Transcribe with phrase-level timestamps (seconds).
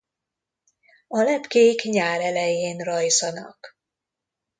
[1.07, 3.77] A lepkék nyár elején rajzanak.